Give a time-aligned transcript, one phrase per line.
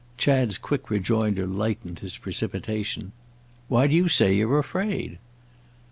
[0.17, 3.11] Chad's quick rejoinder lighted his precipitation.
[3.67, 5.19] "Why do you say you're afraid?"